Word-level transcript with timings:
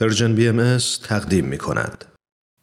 Persian 0.00 0.34
BMS 0.34 0.78
تقدیم 1.08 1.44
می 1.44 1.58
کند. 1.58 2.04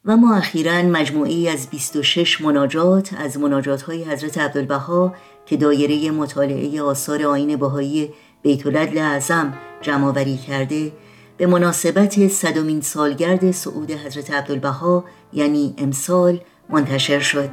و 0.04 0.16
ما 0.16 0.36
اخیرا 0.36 0.82
مجموعه‌ای 0.82 1.48
از 1.48 1.70
26 1.70 2.40
مناجات 2.40 3.14
از 3.18 3.38
مناجات 3.38 3.82
های 3.82 4.04
حضرت 4.04 4.38
عبدالبها 4.38 5.14
که 5.46 5.56
دایره 5.56 6.10
مطالعه 6.10 6.82
آثار 6.82 7.22
آیین 7.22 7.56
بهایی 7.56 8.10
بیت 8.42 8.66
اعظم 8.96 9.54
جمعآوری 9.82 10.36
کرده 10.36 10.92
به 11.36 11.46
مناسبت 11.46 12.28
صدومین 12.28 12.80
سالگرد 12.80 13.50
صعود 13.50 13.90
حضرت 13.90 14.30
عبدالبها 14.30 15.04
یعنی 15.32 15.74
امسال 15.78 16.40
منتشر 16.68 17.20
شد 17.20 17.50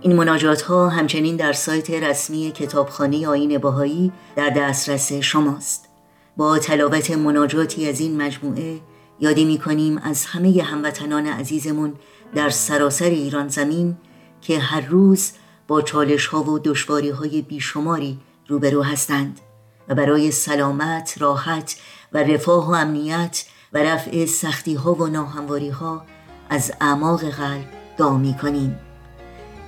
این 0.00 0.16
مناجات 0.16 0.62
ها 0.62 0.88
همچنین 0.88 1.36
در 1.36 1.52
سایت 1.52 1.90
رسمی 1.90 2.52
کتابخانه 2.52 3.28
آین 3.28 3.58
بهایی 3.58 4.12
در 4.36 4.50
دسترس 4.50 5.12
شماست 5.12 5.88
با 6.36 6.58
تلاوت 6.58 7.10
مناجاتی 7.10 7.88
از 7.88 8.00
این 8.00 8.22
مجموعه 8.22 8.80
یادی 9.20 9.44
می 9.44 9.58
کنیم 9.58 9.98
از 9.98 10.26
همه 10.26 10.62
هموطنان 10.62 11.26
عزیزمون 11.26 11.94
در 12.34 12.50
سراسر 12.50 13.04
ایران 13.04 13.48
زمین 13.48 13.96
که 14.40 14.58
هر 14.58 14.80
روز 14.80 15.32
با 15.68 15.82
چالش 15.82 16.26
ها 16.26 16.42
و 16.42 16.58
دشواری 16.58 17.10
های 17.10 17.42
بیشماری 17.42 18.18
روبرو 18.48 18.82
هستند 18.82 19.40
و 19.88 19.94
برای 19.94 20.30
سلامت، 20.30 21.14
راحت 21.18 21.76
و 22.12 22.18
رفاه 22.18 22.68
و 22.68 22.70
امنیت 22.70 23.44
و 23.72 23.78
رفع 23.78 24.26
سختی 24.26 24.74
ها 24.74 24.94
و 24.94 25.06
ناهمواری 25.06 25.70
ها 25.70 26.04
از 26.48 26.72
اعماق 26.80 27.24
قلب 27.24 27.66
دعا 27.96 28.18
می 28.18 28.34
کنیم 28.42 28.78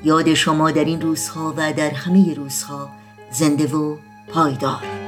یاد 0.04 0.34
شما 0.34 0.70
در 0.70 0.84
این 0.84 1.01
روزها 1.01 1.54
و 1.56 1.73
در 1.73 1.90
همه 1.90 2.34
روزها 2.34 2.88
زنده 3.30 3.66
و 3.66 3.96
پایدار. 4.28 5.07